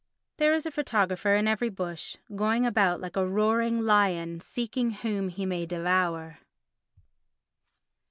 [0.37, 5.27] There is a photographer in every bush, going about like a roaring lion seeking whom
[5.29, 6.39] he may devour.